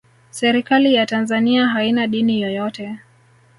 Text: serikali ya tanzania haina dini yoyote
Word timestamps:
serikali 0.31 0.93
ya 0.93 1.05
tanzania 1.05 1.67
haina 1.67 2.07
dini 2.07 2.41
yoyote 2.41 2.99